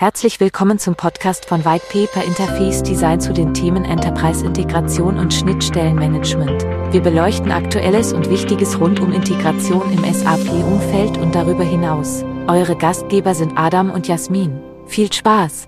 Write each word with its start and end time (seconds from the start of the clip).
Herzlich 0.00 0.38
willkommen 0.38 0.78
zum 0.78 0.94
Podcast 0.94 1.46
von 1.46 1.64
White 1.64 1.86
Paper 1.90 2.24
Interface 2.24 2.84
Design 2.84 3.20
zu 3.20 3.32
den 3.32 3.52
Themen 3.52 3.84
Enterprise 3.84 4.46
Integration 4.46 5.18
und 5.18 5.34
Schnittstellenmanagement. 5.34 6.62
Wir 6.92 7.00
beleuchten 7.00 7.50
Aktuelles 7.50 8.12
und 8.12 8.30
Wichtiges 8.30 8.78
rund 8.78 9.00
um 9.00 9.12
Integration 9.12 9.92
im 9.92 10.04
SAP-Umfeld 10.04 11.18
und 11.18 11.34
darüber 11.34 11.64
hinaus. 11.64 12.22
Eure 12.46 12.76
Gastgeber 12.76 13.34
sind 13.34 13.54
Adam 13.56 13.90
und 13.90 14.06
Jasmin. 14.06 14.60
Viel 14.86 15.12
Spaß! 15.12 15.66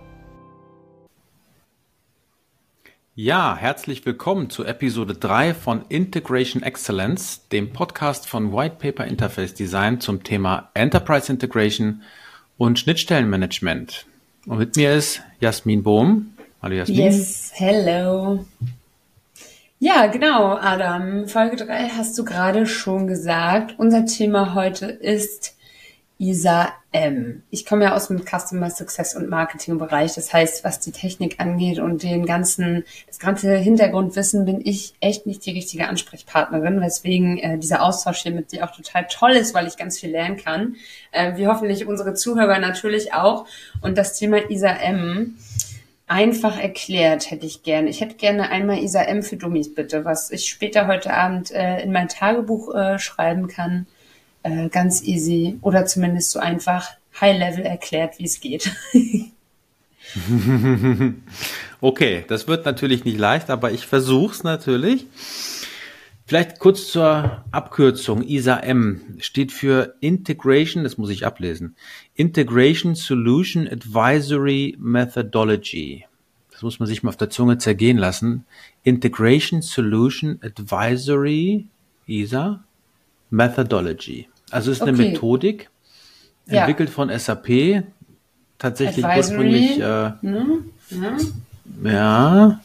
Ja, 3.16 3.56
herzlich 3.56 4.06
willkommen 4.06 4.48
zu 4.48 4.64
Episode 4.64 5.14
3 5.14 5.54
von 5.54 5.84
Integration 5.88 6.62
Excellence, 6.62 7.48
dem 7.48 7.72
Podcast 7.72 8.28
von 8.28 8.52
White 8.52 8.76
Paper 8.78 9.06
Interface 9.06 9.54
Design 9.54 10.00
zum 10.00 10.22
Thema 10.22 10.70
Enterprise 10.74 11.32
Integration 11.32 12.02
und 12.58 12.78
Schnittstellenmanagement. 12.78 14.06
Und 14.46 14.58
mit 14.58 14.76
mir 14.76 14.94
ist 14.94 15.20
Jasmin 15.40 15.82
Bohm. 15.82 16.32
Hallo 16.62 16.74
Jasmin. 16.74 16.98
Yes, 16.98 17.52
hello. 17.54 18.44
Ja, 19.78 20.06
genau, 20.06 20.56
Adam. 20.56 21.28
Folge 21.28 21.56
3 21.56 21.90
hast 21.90 22.16
du 22.18 22.24
gerade 22.24 22.66
schon 22.66 23.06
gesagt. 23.06 23.74
Unser 23.78 24.06
Thema 24.06 24.54
heute 24.54 24.86
ist 24.86 25.56
Isa 26.20 26.74
M. 26.92 27.44
Ich 27.48 27.64
komme 27.64 27.84
ja 27.84 27.96
aus 27.96 28.08
dem 28.08 28.26
Customer 28.26 28.68
Success 28.68 29.16
und 29.16 29.30
Marketing 29.30 29.78
Bereich. 29.78 30.12
Das 30.14 30.34
heißt, 30.34 30.64
was 30.64 30.78
die 30.78 30.92
Technik 30.92 31.40
angeht 31.40 31.78
und 31.78 32.02
den 32.02 32.26
ganzen, 32.26 32.84
das 33.06 33.18
ganze 33.18 33.56
Hintergrundwissen 33.56 34.44
bin 34.44 34.60
ich 34.62 34.92
echt 35.00 35.24
nicht 35.24 35.46
die 35.46 35.52
richtige 35.52 35.88
Ansprechpartnerin, 35.88 36.82
weswegen 36.82 37.38
äh, 37.38 37.56
dieser 37.58 37.82
Austausch 37.82 38.18
hier 38.18 38.32
mit 38.32 38.52
dir 38.52 38.64
auch 38.64 38.76
total 38.76 39.06
toll 39.10 39.30
ist, 39.30 39.54
weil 39.54 39.66
ich 39.66 39.78
ganz 39.78 39.98
viel 39.98 40.10
lernen 40.10 40.36
kann. 40.36 40.76
Äh, 41.10 41.38
wie 41.38 41.46
hoffentlich 41.46 41.86
unsere 41.86 42.12
Zuhörer 42.12 42.58
natürlich 42.58 43.14
auch. 43.14 43.46
Und 43.80 43.96
das 43.96 44.18
Thema 44.18 44.50
Isa 44.50 44.72
M 44.72 45.38
einfach 46.06 46.60
erklärt 46.60 47.30
hätte 47.30 47.46
ich 47.46 47.62
gerne. 47.62 47.88
Ich 47.88 48.02
hätte 48.02 48.16
gerne 48.16 48.50
einmal 48.50 48.80
Isa 48.80 49.00
M 49.00 49.22
für 49.22 49.38
Dummies 49.38 49.74
bitte, 49.74 50.04
was 50.04 50.30
ich 50.30 50.50
später 50.50 50.86
heute 50.86 51.14
Abend 51.14 51.50
äh, 51.50 51.80
in 51.82 51.92
mein 51.92 52.08
Tagebuch 52.08 52.74
äh, 52.74 52.98
schreiben 52.98 53.48
kann 53.48 53.86
äh, 54.42 54.68
ganz 54.68 55.02
easy 55.02 55.58
oder 55.60 55.86
zumindest 55.86 56.30
so 56.30 56.38
einfach 56.38 56.88
High-Level 57.20 57.64
erklärt, 57.64 58.18
wie 58.18 58.24
es 58.24 58.40
geht. 58.40 58.70
okay, 61.80 62.24
das 62.28 62.48
wird 62.48 62.64
natürlich 62.64 63.04
nicht 63.04 63.18
leicht, 63.18 63.50
aber 63.50 63.72
ich 63.72 63.86
versuche 63.86 64.34
es 64.34 64.42
natürlich. 64.42 65.06
Vielleicht 66.26 66.60
kurz 66.60 66.92
zur 66.92 67.44
Abkürzung. 67.50 68.22
ISA-M 68.22 69.16
steht 69.18 69.50
für 69.50 69.96
Integration, 70.00 70.84
das 70.84 70.96
muss 70.96 71.10
ich 71.10 71.26
ablesen. 71.26 71.74
Integration 72.14 72.94
Solution 72.94 73.66
Advisory 73.66 74.76
Methodology. 74.78 76.06
Das 76.52 76.62
muss 76.62 76.78
man 76.78 76.86
sich 76.86 77.02
mal 77.02 77.08
auf 77.08 77.16
der 77.16 77.30
Zunge 77.30 77.58
zergehen 77.58 77.98
lassen. 77.98 78.44
Integration 78.84 79.60
Solution 79.60 80.38
Advisory, 80.42 81.66
ISA, 82.06 82.62
Methodology. 83.30 84.28
Also 84.50 84.70
es 84.70 84.78
ist 84.78 84.82
okay. 84.82 84.90
eine 84.90 84.98
Methodik, 84.98 85.70
ja. 86.46 86.60
entwickelt 86.60 86.90
von 86.90 87.16
SAP, 87.16 87.84
tatsächlich 88.58 89.04
ursprünglich. 89.04 89.78
Äh, 89.78 90.12
ne? 90.22 90.64
ja. 90.90 91.90
ja. 91.90 92.60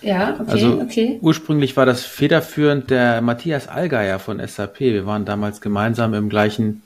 Ja, 0.00 0.36
okay, 0.38 0.50
also 0.50 0.80
okay. 0.80 1.18
Ursprünglich 1.20 1.76
war 1.76 1.84
das 1.84 2.04
federführend 2.04 2.90
der 2.90 3.20
Matthias 3.20 3.66
Allgeier 3.66 4.20
von 4.20 4.38
SAP. 4.46 4.80
Wir 4.80 5.06
waren 5.06 5.24
damals 5.24 5.60
gemeinsam 5.60 6.14
im 6.14 6.28
gleichen 6.28 6.82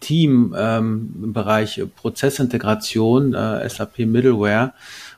Team 0.00 0.54
ähm, 0.56 1.14
im 1.22 1.32
Bereich 1.32 1.82
Prozessintegration, 1.96 3.34
äh, 3.34 3.68
SAP 3.68 4.00
Middleware. 4.00 4.72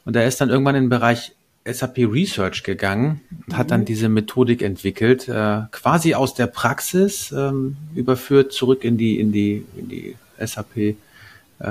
Und 0.05 0.16
er 0.16 0.27
ist 0.27 0.41
dann 0.41 0.50
irgendwann 0.50 0.75
in 0.75 0.84
den 0.84 0.91
Bereich 0.91 1.33
SAP 1.73 1.99
Research 1.99 2.63
gegangen 2.63 3.21
und 3.47 3.57
hat 3.57 3.71
dann 3.71 3.83
mhm. 3.83 3.87
diese 3.87 4.09
Methodik 4.09 4.63
entwickelt, 4.63 5.29
äh, 5.29 5.62
quasi 5.71 6.15
aus 6.15 6.34
der 6.34 6.47
Praxis 6.47 7.33
ähm, 7.33 7.77
überführt 7.95 8.53
zurück 8.53 8.84
in 8.84 8.97
die 8.97 9.21
in 9.21 9.33
die 9.33 9.65
in 9.77 9.89
die 9.89 10.17
SAP 10.39 10.77
äh, 10.77 10.95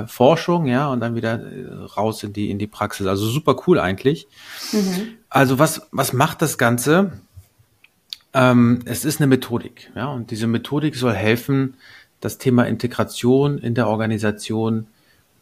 Forschung, 0.06 0.66
ja, 0.66 0.88
und 0.88 1.00
dann 1.00 1.14
wieder 1.14 1.40
äh, 1.40 1.84
raus 1.96 2.22
in 2.22 2.32
die 2.32 2.50
in 2.50 2.58
die 2.58 2.66
Praxis. 2.66 3.06
Also 3.06 3.26
super 3.26 3.56
cool 3.66 3.78
eigentlich. 3.78 4.28
Mhm. 4.72 5.14
Also 5.28 5.58
was 5.58 5.82
was 5.90 6.12
macht 6.12 6.42
das 6.42 6.58
Ganze? 6.58 7.12
Ähm, 8.34 8.80
es 8.84 9.04
ist 9.04 9.20
eine 9.20 9.26
Methodik, 9.26 9.90
ja, 9.96 10.06
und 10.08 10.30
diese 10.30 10.46
Methodik 10.46 10.96
soll 10.96 11.14
helfen, 11.14 11.74
das 12.20 12.38
Thema 12.38 12.64
Integration 12.64 13.58
in 13.58 13.74
der 13.74 13.88
Organisation 13.88 14.86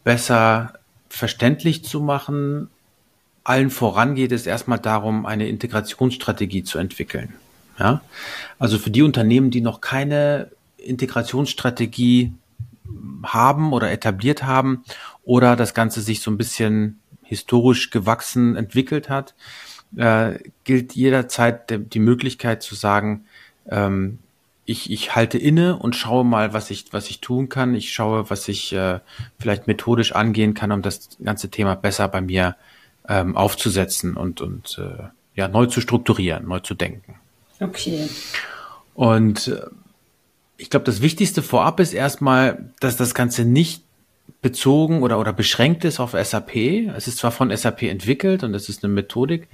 besser 0.05 0.75
verständlich 1.09 1.84
zu 1.84 2.00
machen 2.00 2.69
allen 3.49 3.71
voran 3.71 4.17
geht 4.17 4.33
es 4.33 4.45
erstmal 4.45 4.81
darum, 4.81 5.25
eine 5.25 5.49
Integrationsstrategie 5.49 6.65
zu 6.65 6.79
entwickeln. 6.79 7.34
Ja? 7.79 8.03
Also 8.59 8.79
für 8.79 8.91
die 8.91 9.03
Unternehmen, 9.03 9.53
die 9.53 9.61
noch 9.61 9.81
keine 9.81 10.51
Integrationsstrategie 10.79 12.33
haben 13.23 13.73
oder 13.73 13.93
etabliert 13.93 14.43
haben 14.43 14.84
oder 15.23 15.55
das 15.55 15.75
Ganze 15.75 16.01
sich 16.01 16.21
so 16.21 16.31
ein 16.31 16.39
bisschen 16.39 17.01
historisch 17.23 17.91
gewachsen 17.91 18.57
entwickelt 18.57 19.09
hat, 19.09 19.34
äh, 19.97 20.39
gilt 20.65 20.95
jederzeit 20.95 21.93
die 21.95 22.01
Möglichkeit 22.01 22.65
zu 22.65 22.75
sagen, 22.75 23.27
ähm, 23.69 24.19
ich, 24.65 24.91
ich 24.91 25.15
halte 25.15 25.39
inne 25.39 25.77
und 25.77 25.95
schaue 25.95 26.25
mal, 26.25 26.53
was 26.53 26.73
ich, 26.73 26.87
was 26.91 27.09
ich 27.11 27.21
tun 27.21 27.49
kann. 27.49 27.77
Ich 27.77 27.93
schaue, 27.93 28.28
was 28.28 28.49
ich 28.49 28.73
äh, 28.73 28.99
vielleicht 29.39 29.69
methodisch 29.69 30.13
angehen 30.13 30.55
kann, 30.55 30.73
um 30.73 30.83
das 30.83 31.11
ganze 31.23 31.49
Thema 31.49 31.77
besser 31.77 32.09
bei 32.09 32.21
mir 32.21 32.57
ähm, 33.09 33.37
aufzusetzen 33.37 34.17
und, 34.17 34.41
und 34.41 34.78
äh, 34.78 35.05
ja, 35.34 35.49
neu 35.49 35.67
zu 35.67 35.81
strukturieren, 35.81 36.47
neu 36.47 36.61
zu 36.61 36.75
denken. 36.75 37.17
Okay. 37.61 38.09
Und 38.94 39.49
äh, 39.49 39.67
ich 40.56 40.71
glaube, 40.71 40.84
das 40.84 41.03
Wichtigste 41.03 41.43
vorab 41.43 41.81
ist 41.81 41.93
erstmal, 41.93 42.71
dass 42.81 42.97
das 42.97 43.15
Ganze 43.15 43.45
nicht 43.45 43.84
bezogen 44.41 45.03
oder, 45.03 45.19
oder 45.19 45.33
beschränkt 45.33 45.84
ist 45.84 46.00
auf 46.00 46.12
SAP. 46.12 46.56
Es 46.97 47.06
ist 47.06 47.19
zwar 47.19 47.31
von 47.31 47.55
SAP 47.55 47.83
entwickelt 47.83 48.43
und 48.43 48.55
es 48.55 48.69
ist 48.69 48.84
eine 48.84 48.93
Methodik, 48.93 49.49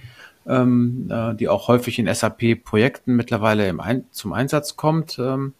ähm, 0.47 1.09
äh, 1.11 1.35
die 1.35 1.49
auch 1.49 1.69
häufig 1.69 1.99
in 1.99 2.12
SAP-Projekten 2.12 3.15
mittlerweile 3.15 3.69
im 3.69 3.81
Ein 3.81 4.05
zum 4.11 4.33
Einsatz 4.33 4.77
kommt, 4.77 5.19
ähm, 5.19 5.55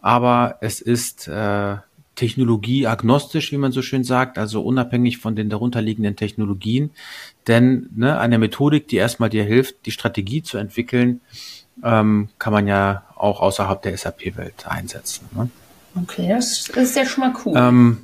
aber 0.00 0.58
es 0.60 0.80
ist 0.80 1.28
äh, 1.28 1.76
technologieagnostisch, 2.22 3.50
wie 3.50 3.56
man 3.56 3.72
so 3.72 3.82
schön 3.82 4.04
sagt, 4.04 4.38
also 4.38 4.62
unabhängig 4.62 5.18
von 5.18 5.34
den 5.34 5.50
darunterliegenden 5.50 6.14
Technologien. 6.14 6.90
Denn 7.48 7.88
ne, 7.96 8.16
eine 8.20 8.38
Methodik, 8.38 8.86
die 8.86 8.96
erstmal 8.96 9.28
dir 9.28 9.42
hilft, 9.42 9.86
die 9.86 9.90
Strategie 9.90 10.40
zu 10.40 10.56
entwickeln, 10.56 11.20
ähm, 11.82 12.28
kann 12.38 12.52
man 12.52 12.68
ja 12.68 13.02
auch 13.16 13.40
außerhalb 13.40 13.82
der 13.82 13.98
SAP-Welt 13.98 14.68
einsetzen. 14.68 15.26
Ne? 15.34 15.50
Okay, 16.00 16.28
das, 16.28 16.68
ist 16.68 16.96
ja 16.96 17.04
schon 17.04 17.24
mal 17.24 17.34
cool. 17.44 17.54
Ähm, 17.56 17.98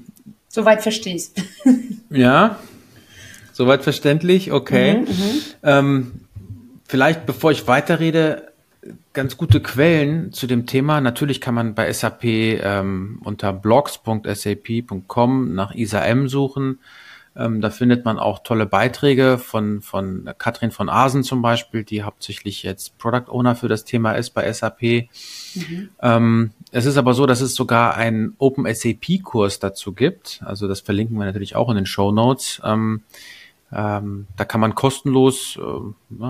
Soweit 0.48 0.82
verstehst. 0.82 1.40
ja, 2.10 2.58
soweit 3.52 3.84
verständlich, 3.84 4.50
okay. 4.50 4.94
Mhm, 4.94 5.02
mhm, 5.02 5.40
ähm, 5.62 6.12
vielleicht, 6.88 7.24
bevor 7.24 7.52
ich 7.52 7.68
weiterrede, 7.68 8.47
ganz 9.12 9.36
gute 9.36 9.60
Quellen 9.60 10.32
zu 10.32 10.46
dem 10.46 10.66
Thema. 10.66 11.00
Natürlich 11.00 11.40
kann 11.40 11.54
man 11.54 11.74
bei 11.74 11.92
SAP 11.92 12.24
ähm, 12.24 13.20
unter 13.24 13.52
blogs.sap.com 13.52 15.54
nach 15.54 15.74
ISAM 15.74 16.28
suchen. 16.28 16.78
Ähm, 17.38 17.60
da 17.60 17.70
findet 17.70 18.04
man 18.04 18.18
auch 18.18 18.40
tolle 18.40 18.66
Beiträge 18.66 19.38
von, 19.38 19.80
von 19.80 20.28
Katrin 20.38 20.72
von 20.72 20.88
Asen 20.88 21.22
zum 21.22 21.40
Beispiel, 21.40 21.84
die 21.84 22.02
hauptsächlich 22.02 22.64
jetzt 22.64 22.98
Product 22.98 23.30
Owner 23.30 23.54
für 23.54 23.68
das 23.68 23.84
Thema 23.84 24.12
ist 24.12 24.30
bei 24.30 24.52
SAP. 24.52 25.08
Mhm. 25.54 25.88
Ähm, 26.02 26.50
es 26.72 26.84
ist 26.84 26.96
aber 26.96 27.14
so, 27.14 27.26
dass 27.26 27.40
es 27.40 27.54
sogar 27.54 27.96
einen 27.96 28.34
Open 28.38 28.66
SAP 28.72 29.22
Kurs 29.22 29.60
dazu 29.60 29.92
gibt. 29.92 30.42
Also 30.44 30.66
das 30.66 30.80
verlinken 30.80 31.16
wir 31.16 31.26
natürlich 31.26 31.54
auch 31.54 31.70
in 31.70 31.76
den 31.76 31.86
Show 31.86 32.10
Notes. 32.10 32.60
Ähm, 32.64 33.02
ähm, 33.72 34.26
da 34.36 34.44
kann 34.44 34.60
man 34.60 34.74
kostenlos 34.74 35.60
äh, 35.62 36.24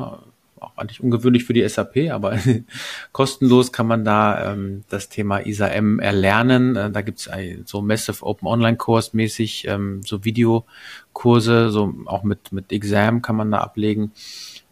auch 0.61 0.77
eigentlich 0.77 1.03
ungewöhnlich 1.03 1.45
für 1.45 1.53
die 1.53 1.67
SAP, 1.69 2.11
aber 2.11 2.39
kostenlos 3.13 3.73
kann 3.73 3.87
man 3.87 4.05
da 4.05 4.53
ähm, 4.53 4.85
das 4.89 5.09
Thema 5.09 5.45
ISA-M 5.47 5.99
erlernen. 5.99 6.77
Äh, 6.77 6.91
da 6.91 7.03
gibt's 7.03 7.29
so 7.65 7.83
Massive 7.83 8.25
Open 8.25 8.49
Online 8.49 8.77
Kurs 8.77 9.15
mäßig, 9.15 9.67
ähm, 9.69 10.03
so 10.05 10.25
Videokurse, 10.25 11.71
so 11.71 11.95
auch 12.07 12.23
mit, 12.23 12.53
mit 12.53 12.73
Exam 12.73 13.23
kann 13.23 13.37
man 13.37 13.51
da 13.51 13.59
ablegen 13.59 14.13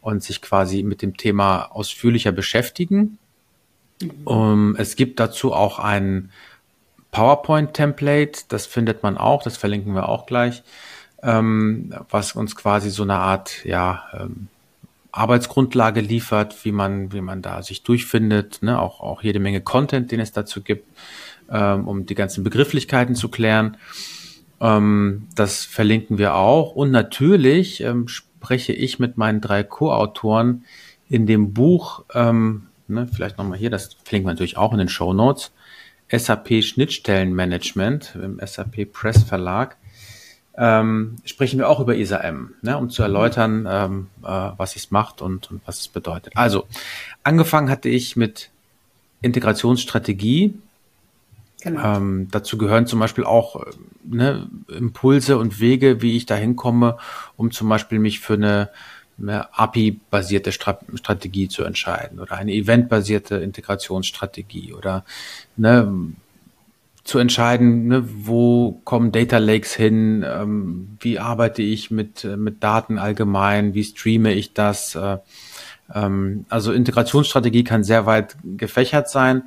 und 0.00 0.22
sich 0.22 0.40
quasi 0.40 0.82
mit 0.82 1.02
dem 1.02 1.16
Thema 1.16 1.64
ausführlicher 1.64 2.32
beschäftigen. 2.32 3.18
Mhm. 4.00 4.10
Um, 4.24 4.76
es 4.76 4.96
gibt 4.96 5.20
dazu 5.20 5.52
auch 5.52 5.78
ein 5.78 6.30
PowerPoint-Template, 7.10 8.42
das 8.48 8.66
findet 8.66 9.02
man 9.02 9.16
auch, 9.16 9.42
das 9.42 9.56
verlinken 9.56 9.94
wir 9.94 10.08
auch 10.08 10.26
gleich, 10.26 10.62
ähm, 11.22 11.94
was 12.10 12.32
uns 12.32 12.54
quasi 12.54 12.90
so 12.90 13.02
eine 13.02 13.14
Art, 13.14 13.64
ja, 13.64 14.04
ähm, 14.12 14.48
Arbeitsgrundlage 15.16 16.00
liefert, 16.00 16.64
wie 16.64 16.72
man, 16.72 17.12
wie 17.12 17.20
man 17.20 17.42
da 17.42 17.62
sich 17.62 17.82
durchfindet, 17.82 18.62
ne? 18.62 18.80
auch, 18.80 19.00
auch 19.00 19.22
jede 19.22 19.38
Menge 19.38 19.60
Content, 19.60 20.12
den 20.12 20.20
es 20.20 20.32
dazu 20.32 20.62
gibt, 20.62 20.86
ähm, 21.50 21.88
um 21.88 22.06
die 22.06 22.14
ganzen 22.14 22.44
Begrifflichkeiten 22.44 23.14
zu 23.14 23.28
klären. 23.28 23.76
Ähm, 24.60 25.28
das 25.34 25.64
verlinken 25.64 26.18
wir 26.18 26.34
auch. 26.34 26.74
Und 26.74 26.90
natürlich 26.90 27.80
ähm, 27.80 28.08
spreche 28.08 28.72
ich 28.72 28.98
mit 28.98 29.16
meinen 29.16 29.40
drei 29.40 29.62
Co-Autoren 29.62 30.64
in 31.08 31.26
dem 31.26 31.54
Buch, 31.54 32.04
ähm, 32.14 32.66
ne, 32.88 33.08
vielleicht 33.10 33.38
nochmal 33.38 33.58
hier, 33.58 33.70
das 33.70 33.94
verlinken 34.04 34.28
wir 34.28 34.32
natürlich 34.32 34.56
auch 34.56 34.72
in 34.72 34.78
den 34.78 34.88
Show 34.88 35.12
Notes, 35.12 35.52
SAP 36.10 36.62
Schnittstellenmanagement 36.62 38.16
im 38.22 38.40
SAP 38.44 38.92
Press 38.92 39.22
Verlag, 39.24 39.76
ähm, 40.58 41.16
sprechen 41.24 41.58
wir 41.58 41.68
auch 41.68 41.80
über 41.80 41.96
ISAM, 41.96 42.54
ne, 42.62 42.78
um 42.78 42.88
zu 42.88 43.02
erläutern, 43.02 43.66
ähm, 43.68 44.06
äh, 44.22 44.50
was 44.56 44.76
es 44.76 44.90
macht 44.90 45.20
und, 45.20 45.50
und 45.50 45.60
was 45.66 45.80
es 45.80 45.88
bedeutet. 45.88 46.32
Also, 46.36 46.66
angefangen 47.22 47.68
hatte 47.68 47.88
ich 47.88 48.16
mit 48.16 48.50
Integrationsstrategie. 49.22 50.54
Genau. 51.62 51.96
Ähm, 51.96 52.28
dazu 52.30 52.58
gehören 52.58 52.86
zum 52.86 53.00
Beispiel 53.00 53.24
auch 53.24 53.64
ne, 54.04 54.48
Impulse 54.68 55.38
und 55.38 55.60
Wege, 55.60 56.00
wie 56.00 56.16
ich 56.16 56.26
da 56.26 56.36
hinkomme, 56.36 56.96
um 57.36 57.50
zum 57.50 57.68
Beispiel 57.68 57.98
mich 57.98 58.20
für 58.20 58.34
eine, 58.34 58.70
eine 59.18 59.58
API-basierte 59.58 60.52
Strategie 60.52 61.48
zu 61.48 61.64
entscheiden 61.64 62.20
oder 62.20 62.36
eine 62.36 62.52
event-basierte 62.52 63.36
Integrationsstrategie 63.36 64.74
oder 64.74 65.04
ne, 65.56 66.14
zu 67.06 67.18
entscheiden, 67.18 67.86
ne, 67.86 68.04
wo 68.06 68.80
kommen 68.84 69.12
Data 69.12 69.38
Lakes 69.38 69.74
hin, 69.74 70.24
ähm, 70.26 70.98
wie 71.00 71.18
arbeite 71.18 71.62
ich 71.62 71.90
mit, 71.90 72.24
mit 72.24 72.62
Daten 72.62 72.98
allgemein, 72.98 73.74
wie 73.74 73.84
streame 73.84 74.32
ich 74.32 74.54
das. 74.54 74.96
Äh, 74.96 75.18
ähm, 75.94 76.46
also 76.48 76.72
Integrationsstrategie 76.72 77.62
kann 77.62 77.84
sehr 77.84 78.06
weit 78.06 78.36
gefächert 78.42 79.08
sein, 79.08 79.44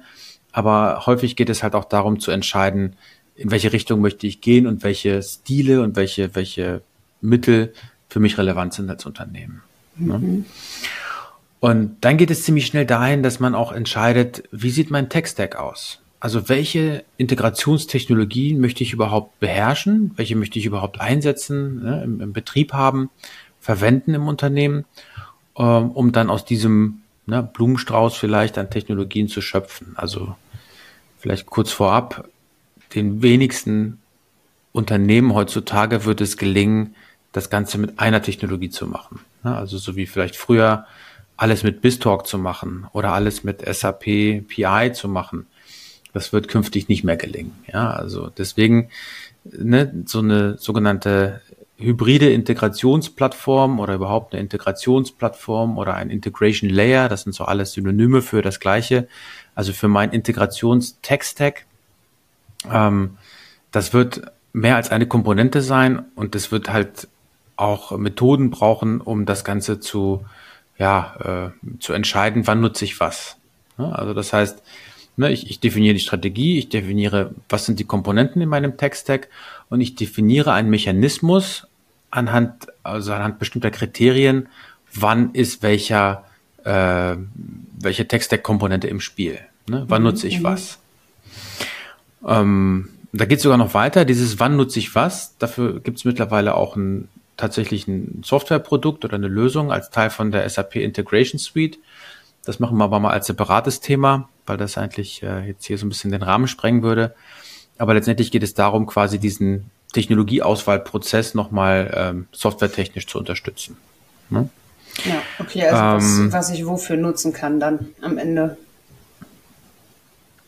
aber 0.54 1.06
häufig 1.06 1.36
geht 1.36 1.50
es 1.50 1.62
halt 1.62 1.76
auch 1.76 1.86
darum 1.86 2.20
zu 2.22 2.32
entscheiden, 2.32 2.96
in 3.36 3.52
welche 3.52 3.74
Richtung 3.74 4.00
möchte 4.00 4.26
ich 4.26 4.40
gehen 4.40 4.66
und 4.66 4.84
welche 4.84 5.22
Stile 5.22 5.82
und 5.82 5.98
welche, 5.98 6.36
welche 6.36 6.82
Mittel 7.20 7.74
für 8.08 8.22
mich 8.22 8.38
relevant 8.38 8.74
sind 8.74 8.90
als 8.90 9.06
Unternehmen. 9.06 9.62
Ne? 9.98 10.18
Mhm. 10.18 10.46
Und 11.60 11.98
dann 12.02 12.16
geht 12.16 12.32
es 12.32 12.44
ziemlich 12.44 12.68
schnell 12.68 12.86
dahin, 12.86 13.22
dass 13.22 13.42
man 13.42 13.54
auch 13.54 13.74
entscheidet, 13.74 14.44
wie 14.52 14.70
sieht 14.70 14.92
mein 14.92 15.10
Tech-Stack 15.10 15.58
aus? 15.58 16.00
Also 16.20 16.50
welche 16.50 17.06
Integrationstechnologien 17.18 18.60
möchte 18.60 18.84
ich 18.84 18.92
überhaupt 18.92 19.40
beherrschen? 19.40 20.12
Welche 20.16 20.36
möchte 20.36 20.60
ich 20.60 20.66
überhaupt 20.66 21.00
einsetzen, 21.00 21.84
ne, 21.84 22.04
im, 22.04 22.22
im, 22.22 22.34
Betrieb 22.34 22.74
haben, 22.74 23.10
verwenden 23.62 24.14
im 24.14 24.28
Unternehmen, 24.28 24.86
ähm, 25.58 25.92
um 25.92 26.12
dann 26.12 26.30
aus 26.30 26.44
diesem 26.44 27.02
ne, 27.26 27.42
Blumenstrauß 27.42 28.18
vielleicht 28.18 28.58
an 28.58 28.70
Technologien 28.70 29.30
zu 29.30 29.42
schöpfen? 29.42 29.94
Also 29.96 30.36
vielleicht 31.20 31.46
kurz 31.46 31.72
vorab, 31.72 32.28
den 32.96 33.22
wenigsten 33.22 34.00
Unternehmen 34.74 35.34
heutzutage 35.34 36.06
wird 36.06 36.22
es 36.22 36.38
gelingen, 36.38 36.96
das 37.32 37.50
Ganze 37.50 37.78
mit 37.78 38.00
einer 38.00 38.22
Technologie 38.22 38.70
zu 38.70 38.88
machen. 38.88 39.20
Also 39.44 39.78
so 39.78 39.96
wie 39.96 40.06
vielleicht 40.06 40.36
früher 40.36 40.86
alles 41.38 41.64
mit 41.64 41.82
BizTalk 41.82 42.28
zu 42.28 42.38
machen 42.38 42.88
oder 42.92 43.14
alles 43.14 43.44
mit 43.44 43.62
SAP 43.66 44.04
PI 44.48 44.92
zu 44.94 45.08
machen. 45.08 45.48
Das 46.14 46.34
wird 46.34 46.48
künftig 46.48 46.90
nicht 46.90 47.04
mehr 47.04 47.18
gelingen. 47.18 47.54
Ja, 47.72 47.92
also 47.92 48.30
deswegen 48.30 48.90
ne, 49.44 50.04
so 50.06 50.20
eine 50.20 50.58
sogenannte 50.58 51.42
hybride 51.78 52.32
Integrationsplattform 52.32 53.80
oder 53.80 53.96
überhaupt 53.96 54.34
eine 54.34 54.42
Integrationsplattform 54.42 55.78
oder 55.78 55.94
ein 55.96 56.10
Integration 56.10 56.70
Layer, 56.70 57.08
das 57.08 57.22
sind 57.22 57.34
so 57.34 57.46
alles 57.46 57.72
Synonyme 57.72 58.22
für 58.22 58.42
das 58.42 58.60
Gleiche. 58.60 59.08
Also 59.56 59.72
für 59.72 59.88
mein 59.88 60.12
Integrations-Tech-Stack 60.12 61.66
ähm, 62.70 63.18
das 63.72 63.94
wird 63.94 64.22
mehr 64.54 64.76
als 64.76 64.92
eine 64.92 65.08
Komponente 65.08 65.62
sein 65.62 66.06
und 66.16 66.36
es 66.36 66.52
wird 66.52 66.72
halt 66.72 67.08
auch 67.56 67.98
Methoden 67.98 68.50
brauchen, 68.50 69.02
um 69.02 69.26
das 69.26 69.44
Ganze 69.44 69.80
zu, 69.80 70.26
ja, 70.78 71.52
äh, 71.54 71.78
zu 71.80 71.94
entscheiden, 71.94 72.48
wann 72.48 72.62
nutze 72.62 72.86
ich 72.86 73.00
was. 73.00 73.38
Ja, 73.78 73.92
also 73.92 74.14
das 74.14 74.34
heißt, 74.34 74.64
ne, 75.20 75.32
ich, 75.32 75.50
ich 75.50 75.60
definiere 75.60 75.94
die 75.94 76.00
Strategie, 76.00 76.58
ich 76.58 76.70
definiere, 76.70 77.36
was 77.50 77.66
sind 77.66 77.80
die 77.80 77.84
Komponenten 77.84 78.42
in 78.42 78.48
meinem 78.48 78.78
Tech-Stack 78.78 79.28
und 79.70 79.82
ich 79.82 79.96
definiere 79.96 80.54
einen 80.54 80.70
Mechanismus 80.70 81.68
anhand, 82.10 82.68
also 82.84 83.14
anhand 83.14 83.38
bestimmter 83.38 83.70
Kriterien, 83.70 84.48
wann 84.94 85.34
ist 85.34 85.62
welcher, 85.62 86.24
äh, 86.64 87.18
welche 87.80 88.08
Tech-Stack-Komponente 88.08 88.88
im 88.88 89.02
Spiel. 89.02 89.40
Ne? 89.68 89.84
Wann 89.88 90.04
mhm, 90.04 90.08
nutze 90.08 90.28
ich 90.28 90.40
mhm. 90.40 90.44
was? 90.44 90.80
Ähm, 92.26 92.90
da 93.12 93.26
geht 93.26 93.38
es 93.38 93.44
sogar 93.44 93.58
noch 93.58 93.74
weiter. 93.74 94.06
Dieses 94.06 94.40
Wann 94.40 94.56
nutze 94.56 94.80
ich 94.80 94.96
was? 94.96 95.38
Dafür 95.38 95.82
gibt 95.82 95.98
es 95.98 96.06
mittlerweile 96.06 96.56
auch 96.56 96.78
ein, 96.78 97.10
tatsächlich 97.36 97.88
ein 97.90 98.22
Softwareprodukt 98.24 99.04
oder 99.04 99.16
eine 99.16 99.28
Lösung 99.28 99.72
als 99.72 99.90
Teil 99.90 100.12
von 100.12 100.32
der 100.32 100.50
SAP 100.50 100.78
Integration 100.78 101.40
Suite. 101.40 101.78
Das 102.46 102.60
machen 102.60 102.78
wir 102.78 102.86
aber 102.86 103.00
mal 103.02 103.12
als 103.12 103.28
separates 103.28 103.82
Thema, 103.82 104.30
weil 104.50 104.58
das 104.58 104.78
eigentlich 104.78 105.24
äh, 105.24 105.48
jetzt 105.48 105.66
hier 105.66 105.78
so 105.78 105.86
ein 105.86 105.90
bisschen 105.90 106.12
den 106.12 106.24
Rahmen 106.24 106.48
sprengen 106.48 106.84
würde. 106.84 107.16
Aber 107.78 107.94
letztendlich 107.94 108.32
geht 108.32 108.44
es 108.44 108.56
darum, 108.56 108.88
quasi 108.88 109.20
diesen 109.20 109.70
Technologieauswahlprozess 109.94 111.36
nochmal 111.36 111.94
ähm, 111.96 112.28
softwaretechnisch 112.32 113.08
zu 113.08 113.20
unterstützen. 113.20 113.78
Ne? 114.30 114.50
Ja, 115.06 115.22
okay, 115.40 115.68
also 115.68 116.06
ähm, 116.06 116.34
was, 116.34 116.50
was 116.50 116.50
ich 116.50 116.66
wofür 116.66 116.98
nutzen 116.98 117.32
kann 117.32 117.60
dann 117.60 117.90
am 118.02 118.18
Ende. 118.18 118.58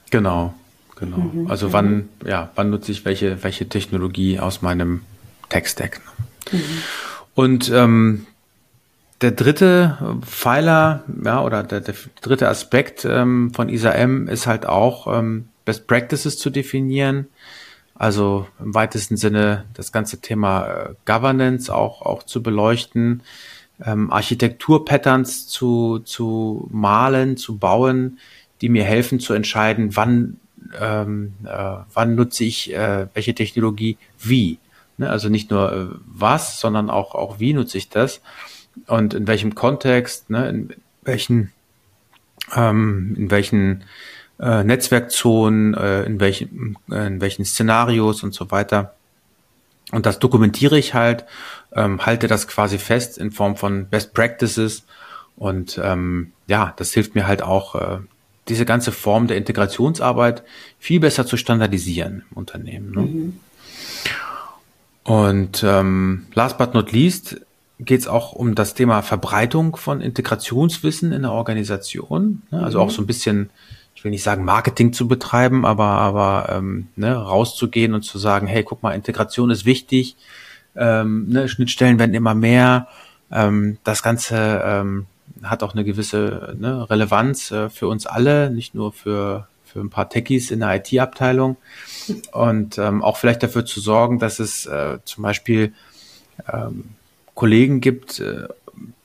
Genau. 0.10 0.54
Genau. 0.96 1.18
Mhm. 1.18 1.50
Also 1.50 1.74
wann, 1.74 2.10
ja, 2.26 2.52
wann 2.56 2.70
nutze 2.70 2.92
ich 2.92 3.06
welche, 3.06 3.44
welche 3.44 3.70
Technologie 3.70 4.40
aus 4.40 4.62
meinem 4.62 5.02
Tech-Stack? 5.50 6.02
Mhm. 6.52 6.60
Und 7.34 7.72
ähm, 7.74 8.28
der 9.22 9.32
dritte 9.32 10.20
Pfeiler, 10.22 11.04
ja, 11.24 11.44
oder 11.44 11.64
der, 11.64 11.82
der 11.82 11.96
dritte 12.22 12.50
Aspekt 12.50 13.06
ähm, 13.06 13.54
von 13.54 13.70
ISAM 13.70 14.28
ist 14.28 14.48
halt 14.48 14.66
auch 14.66 15.08
ähm, 15.08 15.48
Best 15.64 15.88
Practices 15.88 16.38
zu 16.38 16.50
definieren. 16.50 17.28
Also 17.94 18.48
im 18.60 18.74
weitesten 18.74 19.18
Sinne 19.18 19.66
das 19.76 19.92
ganze 19.92 20.22
Thema 20.22 20.66
äh, 20.66 20.90
Governance 21.06 21.74
auch, 21.74 22.02
auch 22.02 22.24
zu 22.24 22.42
beleuchten, 22.42 23.22
ähm, 23.86 24.12
Architekturpatterns 24.12 25.48
zu, 25.48 26.00
zu 26.00 26.68
malen, 26.72 27.38
zu 27.38 27.58
bauen, 27.58 28.18
die 28.62 28.70
mir 28.70 28.84
helfen 28.84 29.20
zu 29.20 29.34
entscheiden, 29.34 29.96
wann 29.96 30.40
ähm, 30.80 31.34
äh, 31.44 31.78
wann 31.94 32.16
nutze 32.16 32.44
ich 32.44 32.74
äh, 32.74 33.08
welche 33.14 33.36
Technologie 33.36 33.98
wie. 34.20 34.58
Ne? 34.98 35.10
Also 35.10 35.30
nicht 35.30 35.52
nur 35.52 35.72
äh, 35.72 35.86
was, 36.06 36.60
sondern 36.60 36.90
auch, 36.90 37.14
auch 37.14 37.40
wie 37.40 37.54
nutze 37.54 37.78
ich 37.78 37.90
das 37.90 38.22
und 38.88 39.14
in 39.14 39.28
welchem 39.28 39.56
Kontext, 39.56 40.30
ne? 40.30 40.50
in 40.50 40.74
welchen, 41.04 41.52
ähm, 42.56 43.16
in 43.18 43.32
welchen 43.32 43.84
äh, 44.40 44.64
Netzwerkzonen, 44.64 45.74
äh, 45.74 46.04
in, 46.04 46.20
welchen, 46.20 46.78
äh, 46.92 47.08
in 47.08 47.22
welchen 47.22 47.46
Szenarios 47.46 48.24
und 48.24 48.34
so 48.34 48.52
weiter. 48.52 48.96
Und 49.92 50.06
das 50.06 50.20
dokumentiere 50.20 50.78
ich 50.78 50.94
halt, 50.94 51.26
ähm, 51.74 52.06
halte 52.06 52.28
das 52.28 52.48
quasi 52.48 52.78
fest 52.78 53.18
in 53.18 53.32
Form 53.32 53.56
von 53.56 53.88
Best 53.88 54.14
Practices 54.14 54.86
und 55.36 55.80
ähm, 55.84 56.32
ja, 56.48 56.74
das 56.78 56.94
hilft 56.94 57.16
mir 57.16 57.28
halt 57.28 57.42
auch, 57.42 57.76
äh, 57.76 57.98
diese 58.48 58.66
ganze 58.66 58.92
Form 58.92 59.28
der 59.28 59.38
Integrationsarbeit 59.38 60.44
viel 60.80 61.00
besser 61.00 61.26
zu 61.26 61.38
standardisieren 61.38 62.24
im 62.32 62.38
Unternehmen. 62.38 62.92
Ne? 62.92 63.02
Mhm. 63.02 63.40
Und 65.04 65.64
ähm, 65.64 66.26
last 66.34 66.58
but 66.58 66.74
not 66.74 66.92
least 66.92 67.42
geht 67.84 68.02
es 68.02 68.08
auch 68.08 68.34
um 68.34 68.56
das 68.56 68.74
Thema 68.74 69.02
Verbreitung 69.02 69.76
von 69.76 70.02
Integrationswissen 70.02 71.12
in 71.12 71.24
der 71.24 71.32
Organisation. 71.32 72.44
Ne? 72.52 72.62
Also 72.62 72.80
mhm. 72.80 72.86
auch 72.86 72.92
so 72.92 73.02
ein 73.02 73.08
bisschen, 73.08 73.50
ich 73.96 74.04
will 74.04 74.12
nicht 74.12 74.24
sagen 74.24 74.46
Marketing 74.46 74.94
zu 74.94 75.08
betreiben, 75.08 75.66
aber 75.66 75.86
aber 75.86 76.50
ähm, 76.50 76.88
ne, 76.96 77.16
rauszugehen 77.16 77.94
und 77.94 78.04
zu 78.04 78.20
sagen, 78.20 78.48
hey, 78.48 78.64
guck 78.64 78.84
mal, 78.84 78.94
Integration 78.94 79.50
ist 79.50 79.66
wichtig, 79.66 80.16
ähm, 80.76 81.28
ne, 81.28 81.50
Schnittstellen 81.50 81.98
werden 81.98 82.14
immer 82.14 82.36
mehr, 82.36 82.88
ähm, 83.32 83.78
das 83.84 84.04
Ganze 84.04 84.62
ähm, 84.64 85.08
hat 85.44 85.64
auch 85.64 85.74
eine 85.74 85.84
gewisse 85.84 86.56
ne, 86.60 86.90
Relevanz 86.90 87.52
äh, 87.52 87.70
für 87.70 87.88
uns 87.88 88.06
alle, 88.06 88.52
nicht 88.52 88.76
nur 88.76 88.94
für, 88.94 89.48
für 89.66 89.80
ein 89.80 89.90
paar 89.90 90.10
Techies 90.10 90.52
in 90.52 90.60
der 90.60 90.76
IT-Abteilung. 90.76 91.58
Und 92.32 92.78
ähm, 92.78 93.02
auch 93.02 93.18
vielleicht 93.18 93.42
dafür 93.42 93.66
zu 93.66 93.80
sorgen, 93.80 94.20
dass 94.20 94.40
es 94.40 94.66
äh, 94.66 95.00
zum 95.06 95.24
Beispiel 95.24 95.74
ähm, 96.52 96.84
Kollegen 97.36 97.82
gibt, 97.82 98.20
äh, 98.20 98.48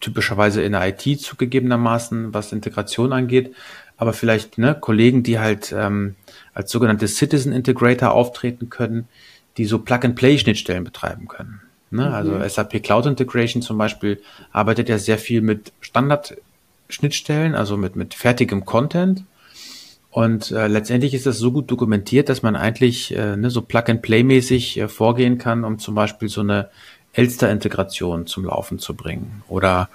typischerweise 0.01 0.63
in 0.63 0.73
der 0.73 0.87
IT 0.89 1.21
zugegebenermaßen, 1.21 2.33
was 2.33 2.53
Integration 2.53 3.13
angeht, 3.13 3.55
aber 3.97 4.13
vielleicht 4.13 4.59
ne, 4.59 4.77
Kollegen, 4.79 5.23
die 5.23 5.39
halt 5.39 5.75
ähm, 5.77 6.17
als 6.55 6.71
sogenannte 6.71 7.09
Citizen 7.09 7.53
Integrator 7.53 8.13
auftreten 8.13 8.71
können, 8.71 9.09
die 9.57 9.65
so 9.65 9.79
Plug-and-Play-Schnittstellen 9.79 10.85
betreiben 10.85 11.29
können. 11.29 11.61
Ne? 11.91 12.13
Also 12.13 12.33
mhm. 12.33 12.49
SAP 12.49 12.83
Cloud 12.83 13.07
Integration 13.07 13.63
zum 13.63 13.79
Beispiel 13.79 14.21
arbeitet 14.53 14.89
ja 14.89 14.99
sehr 14.99 15.19
viel 15.19 15.41
mit 15.41 15.73
Standard-Schnittstellen, 15.81 17.55
also 17.55 17.77
mit, 17.77 17.97
mit 17.97 18.15
fertigem 18.15 18.65
Content. 18.65 19.25
Und 20.11 20.51
äh, 20.51 20.67
letztendlich 20.67 21.13
ist 21.13 21.27
das 21.27 21.39
so 21.39 21.53
gut 21.53 21.71
dokumentiert, 21.71 22.29
dass 22.29 22.43
man 22.43 22.57
eigentlich 22.57 23.15
äh, 23.15 23.37
ne, 23.37 23.51
so 23.51 23.61
Plug-and-Play-mäßig 23.63 24.79
äh, 24.79 24.89
vorgehen 24.89 25.37
kann, 25.37 25.65
um 25.65 25.79
zum 25.79 25.95
Beispiel 25.95 26.29
so 26.29 26.41
eine 26.41 26.71
Elster-Integration 27.17 28.27
zum 28.27 28.45
Laufen 28.45 28.79
zu 28.79 28.95
bringen 28.95 29.43
oder 29.49 29.89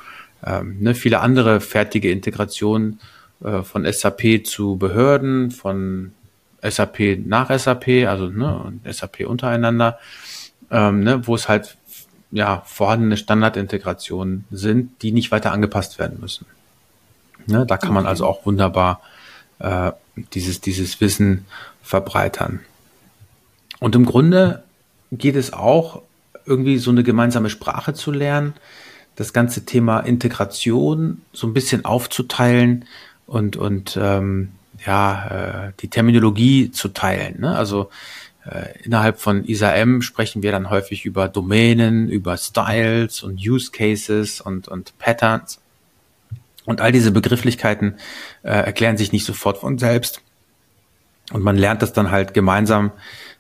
ähm, 0.45 0.77
ne, 0.79 0.95
viele 0.95 1.19
andere 1.19 1.61
fertige 1.61 2.11
Integrationen 2.11 2.99
äh, 3.43 3.61
von 3.61 3.85
SAP 3.91 4.45
zu 4.45 4.77
Behörden, 4.77 5.51
von 5.51 6.13
SAP 6.63 7.19
nach 7.25 7.55
SAP, 7.57 8.07
also 8.07 8.27
ne, 8.27 8.73
SAP 8.89 9.21
untereinander, 9.27 9.99
ähm, 10.71 11.03
ne, 11.03 11.27
wo 11.27 11.35
es 11.35 11.47
halt 11.47 11.77
ja 12.31 12.63
vorhandene 12.65 13.17
Standardintegrationen 13.17 14.45
sind, 14.51 15.01
die 15.03 15.11
nicht 15.11 15.31
weiter 15.31 15.51
angepasst 15.51 15.99
werden 15.99 16.19
müssen. 16.19 16.45
Ne, 17.45 17.65
da 17.65 17.77
kann 17.77 17.93
man 17.93 18.05
also 18.05 18.25
auch 18.25 18.45
wunderbar 18.45 19.01
äh, 19.59 19.91
dieses, 20.33 20.61
dieses 20.61 21.01
Wissen 21.01 21.45
verbreitern. 21.83 22.61
Und 23.79 23.95
im 23.95 24.05
Grunde 24.05 24.63
geht 25.11 25.35
es 25.35 25.53
auch 25.53 26.03
irgendwie 26.51 26.77
so 26.77 26.91
eine 26.91 27.03
gemeinsame 27.03 27.49
Sprache 27.49 27.93
zu 27.93 28.11
lernen, 28.11 28.53
das 29.15 29.31
ganze 29.31 29.65
Thema 29.65 30.01
Integration 30.01 31.21
so 31.31 31.47
ein 31.47 31.53
bisschen 31.53 31.85
aufzuteilen 31.85 32.85
und, 33.25 33.55
und 33.55 33.97
ähm, 33.99 34.49
ja, 34.85 35.67
äh, 35.67 35.71
die 35.79 35.87
Terminologie 35.87 36.71
zu 36.71 36.89
teilen. 36.89 37.39
Ne? 37.39 37.55
Also 37.55 37.89
äh, 38.45 38.83
innerhalb 38.83 39.19
von 39.19 39.45
ISAM 39.45 40.01
sprechen 40.01 40.43
wir 40.43 40.51
dann 40.51 40.69
häufig 40.69 41.05
über 41.05 41.29
Domänen, 41.29 42.09
über 42.09 42.35
Styles 42.37 43.23
und 43.23 43.39
Use 43.39 43.71
Cases 43.71 44.41
und, 44.41 44.67
und 44.67 44.97
Patterns. 44.99 45.59
Und 46.65 46.81
all 46.81 46.91
diese 46.91 47.11
Begrifflichkeiten 47.11 47.95
äh, 48.43 48.49
erklären 48.49 48.97
sich 48.97 49.11
nicht 49.11 49.25
sofort 49.25 49.59
von 49.59 49.77
selbst. 49.77 50.21
Und 51.31 51.43
man 51.43 51.57
lernt 51.57 51.81
das 51.81 51.93
dann 51.93 52.11
halt 52.11 52.33
gemeinsam 52.33 52.91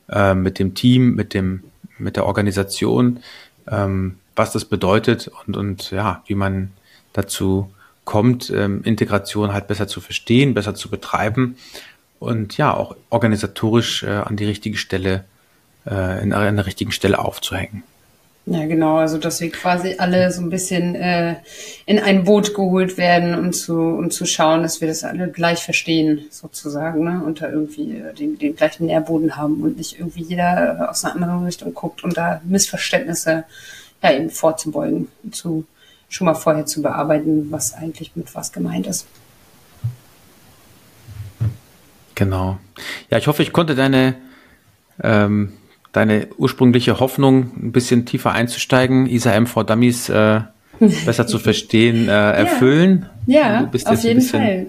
äh, 0.09 0.33
mit 0.33 0.59
dem 0.59 0.75
Team, 0.75 1.15
mit 1.15 1.33
dem, 1.33 1.63
mit 2.01 2.15
der 2.15 2.25
Organisation, 2.25 3.19
ähm, 3.69 4.17
was 4.35 4.51
das 4.51 4.65
bedeutet 4.65 5.29
und, 5.45 5.55
und 5.57 5.91
ja, 5.91 6.23
wie 6.27 6.35
man 6.35 6.71
dazu 7.13 7.71
kommt, 8.05 8.49
ähm, 8.49 8.81
Integration 8.83 9.53
halt 9.53 9.67
besser 9.67 9.87
zu 9.87 10.01
verstehen, 10.01 10.53
besser 10.53 10.75
zu 10.75 10.89
betreiben 10.89 11.55
und 12.19 12.57
ja, 12.57 12.73
auch 12.73 12.95
organisatorisch 13.09 14.03
äh, 14.03 14.09
an 14.09 14.35
die 14.35 14.45
richtige 14.45 14.77
Stelle, 14.77 15.25
äh, 15.85 16.21
in, 16.23 16.33
an 16.33 16.55
der 16.55 16.65
richtigen 16.65 16.91
Stelle 16.91 17.19
aufzuhängen. 17.19 17.83
Ja, 18.47 18.65
genau, 18.65 18.97
also 18.97 19.19
dass 19.19 19.39
wir 19.39 19.51
quasi 19.51 19.95
alle 19.99 20.31
so 20.31 20.41
ein 20.41 20.49
bisschen 20.49 20.95
äh, 20.95 21.35
in 21.85 21.99
ein 21.99 22.23
Boot 22.23 22.55
geholt 22.55 22.97
werden, 22.97 23.37
um 23.37 23.53
zu, 23.53 23.75
um 23.75 24.09
zu 24.09 24.25
schauen, 24.25 24.63
dass 24.63 24.81
wir 24.81 24.87
das 24.87 25.03
alle 25.03 25.29
gleich 25.29 25.63
verstehen, 25.63 26.25
sozusagen, 26.31 27.03
ne? 27.03 27.21
und 27.23 27.41
da 27.41 27.49
irgendwie 27.49 27.97
äh, 27.97 28.13
den, 28.15 28.39
den 28.39 28.55
gleichen 28.55 28.87
Nährboden 28.87 29.37
haben 29.37 29.61
und 29.61 29.77
nicht 29.77 29.99
irgendwie 29.99 30.23
jeder 30.23 30.79
äh, 30.79 30.89
aus 30.89 31.05
einer 31.05 31.13
anderen 31.13 31.45
Richtung 31.45 31.73
guckt 31.75 32.03
und 32.03 32.17
da 32.17 32.41
Missverständnisse 32.43 33.43
ja 34.01 34.11
eben 34.11 34.31
vorzubeugen, 34.31 35.07
zu 35.31 35.65
schon 36.09 36.25
mal 36.25 36.33
vorher 36.33 36.65
zu 36.65 36.81
bearbeiten, 36.81 37.51
was 37.51 37.73
eigentlich 37.75 38.15
mit 38.15 38.33
was 38.33 38.51
gemeint 38.51 38.87
ist. 38.87 39.05
Genau. 42.15 42.57
Ja, 43.09 43.19
ich 43.19 43.27
hoffe, 43.27 43.43
ich 43.43 43.53
konnte 43.53 43.75
deine 43.75 44.15
ähm, 45.01 45.53
deine 45.91 46.27
ursprüngliche 46.37 46.99
Hoffnung, 46.99 47.51
ein 47.61 47.71
bisschen 47.71 48.05
tiefer 48.05 48.31
einzusteigen, 48.31 49.07
ISA 49.07 49.33
M 49.33 49.47
for 49.47 49.65
Dummies 49.65 50.09
äh, 50.09 50.41
besser 50.79 51.27
zu 51.27 51.39
verstehen, 51.39 52.07
äh, 52.07 52.11
erfüllen. 52.11 53.07
Ja, 53.27 53.61
ja 53.61 53.69
auf 53.85 54.03
jeden 54.03 54.21
Fall. 54.21 54.67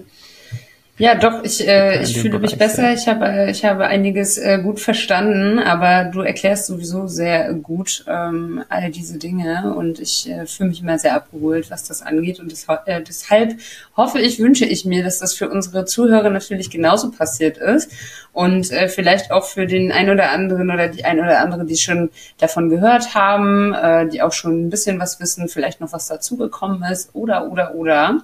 Ja, 0.99 1.15
doch, 1.15 1.43
ich, 1.43 1.67
äh, 1.67 2.03
ich 2.03 2.19
fühle 2.19 2.37
mich 2.37 2.55
besser. 2.55 2.93
Ich 2.93 3.07
habe, 3.07 3.25
äh, 3.25 3.49
ich 3.49 3.65
habe 3.65 3.87
einiges 3.87 4.37
äh, 4.37 4.59
gut 4.61 4.79
verstanden, 4.79 5.57
aber 5.57 6.11
du 6.11 6.21
erklärst 6.21 6.67
sowieso 6.67 7.07
sehr 7.07 7.51
gut 7.55 8.05
ähm, 8.07 8.63
all 8.69 8.91
diese 8.91 9.17
Dinge 9.17 9.73
und 9.75 9.99
ich 9.99 10.29
äh, 10.29 10.45
fühle 10.45 10.69
mich 10.69 10.81
immer 10.81 10.99
sehr 10.99 11.15
abgeholt, 11.15 11.71
was 11.71 11.85
das 11.85 12.03
angeht. 12.03 12.39
Und 12.39 12.51
das, 12.51 12.67
äh, 12.85 13.01
deshalb 13.01 13.55
hoffe 13.97 14.19
ich, 14.19 14.37
wünsche 14.37 14.65
ich 14.65 14.85
mir, 14.85 15.03
dass 15.03 15.17
das 15.17 15.33
für 15.33 15.49
unsere 15.49 15.85
Zuhörer 15.85 16.29
natürlich 16.29 16.69
genauso 16.69 17.09
passiert 17.09 17.57
ist 17.57 17.91
und 18.31 18.71
äh, 18.71 18.87
vielleicht 18.87 19.31
auch 19.31 19.45
für 19.45 19.65
den 19.65 19.91
ein 19.91 20.11
oder 20.11 20.29
anderen 20.29 20.69
oder 20.69 20.89
die 20.89 21.05
ein 21.05 21.19
oder 21.19 21.39
andere, 21.39 21.65
die 21.65 21.77
schon 21.77 22.11
davon 22.37 22.69
gehört 22.69 23.15
haben, 23.15 23.73
äh, 23.73 24.07
die 24.09 24.21
auch 24.21 24.33
schon 24.33 24.67
ein 24.67 24.69
bisschen 24.69 24.99
was 24.99 25.19
wissen, 25.19 25.47
vielleicht 25.47 25.81
noch 25.81 25.91
was 25.91 26.07
dazugekommen 26.07 26.83
ist 26.83 27.15
oder, 27.15 27.51
oder, 27.51 27.73
oder. 27.73 28.21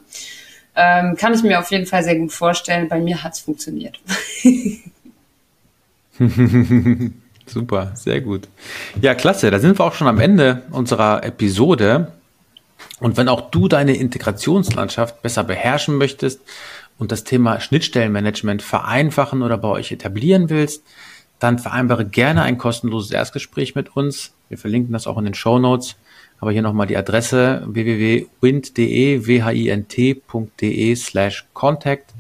Ähm, 0.76 1.16
kann 1.16 1.34
ich 1.34 1.44
mir 1.44 1.60
auf 1.60 1.72
jeden 1.72 1.86
Fall 1.86 2.04
sehr 2.04 2.18
gut 2.18 2.32
vorstellen. 2.32 2.88
Bei 2.88 3.00
mir 3.00 3.24
hat 3.24 3.34
es 3.34 3.40
funktioniert. 3.40 4.00
Super, 7.46 7.92
sehr 7.96 8.22
gut. 8.22 8.48
Ja, 9.02 9.16
klasse. 9.16 9.52
Da 9.52 9.60
sind 9.60 9.80
wir 9.80 9.86
auch 9.86 9.94
schon 9.94 10.08
am 10.08 10.20
Ende 10.20 10.64
unserer 10.72 11.24
Episode. 11.24 12.12
Und 13.00 13.18
wenn 13.18 13.28
auch 13.30 13.50
du 13.50 13.68
deine 13.68 13.96
Integrationslandschaft 13.96 15.22
besser 15.22 15.44
beherrschen 15.44 15.98
möchtest 15.98 16.42
und 16.98 17.12
das 17.12 17.24
Thema 17.24 17.60
Schnittstellenmanagement 17.60 18.62
vereinfachen 18.62 19.42
oder 19.42 19.58
bei 19.58 19.70
euch 19.70 19.92
etablieren 19.92 20.50
willst, 20.50 20.84
dann 21.40 21.58
vereinbare 21.58 22.06
gerne 22.06 22.44
ein 22.44 22.58
kostenloses 22.58 23.12
Erstgespräch 23.12 23.74
mit 23.74 23.96
uns. 23.96 24.34
Wir 24.50 24.58
verlinken 24.58 24.94
das 24.94 25.08
auch 25.08 25.18
in 25.18 25.26
den 25.26 25.34
Show 25.34 25.58
Notes. 25.58 25.96
Aber 26.40 26.52
hier 26.52 26.62
nochmal 26.62 26.88
die 26.88 26.98
Adresse 26.98 27.64
www.wind.de, 27.66 29.26
w-h-i-n-t.de 29.28 30.96
slash 30.96 31.46
contact. 31.54 32.14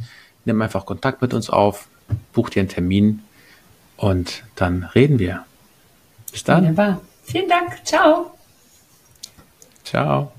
Nimm 0.45 0.61
einfach 0.61 0.85
Kontakt 0.85 1.21
mit 1.21 1.33
uns 1.33 1.49
auf, 1.49 1.87
buch 2.33 2.49
dir 2.49 2.61
einen 2.61 2.69
Termin 2.69 3.21
und 3.97 4.43
dann 4.55 4.83
reden 4.95 5.19
wir. 5.19 5.45
Bis 6.31 6.43
dann. 6.43 6.67
Wunderbar. 6.67 7.01
Vielen 7.23 7.49
Dank. 7.49 7.85
Ciao. 7.85 8.31
Ciao. 9.83 10.31